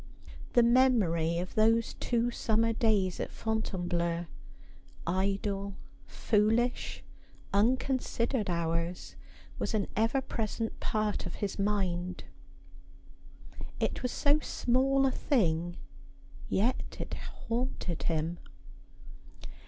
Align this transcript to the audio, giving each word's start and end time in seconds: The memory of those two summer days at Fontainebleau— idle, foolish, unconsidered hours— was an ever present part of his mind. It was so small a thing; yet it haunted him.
The 0.53 0.63
memory 0.63 1.37
of 1.37 1.53
those 1.53 1.93
two 1.99 2.31
summer 2.31 2.73
days 2.73 3.19
at 3.19 3.29
Fontainebleau— 3.31 4.25
idle, 5.05 5.75
foolish, 6.07 7.03
unconsidered 7.53 8.49
hours— 8.49 9.15
was 9.59 9.75
an 9.75 9.85
ever 9.95 10.19
present 10.19 10.79
part 10.79 11.27
of 11.27 11.35
his 11.35 11.59
mind. 11.59 12.23
It 13.79 14.01
was 14.01 14.11
so 14.11 14.39
small 14.39 15.05
a 15.05 15.11
thing; 15.11 15.77
yet 16.49 16.97
it 16.99 17.13
haunted 17.47 18.01
him. 18.01 18.39